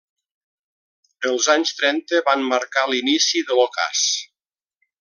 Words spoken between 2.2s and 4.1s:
van marcar l'inici de l'ocàs.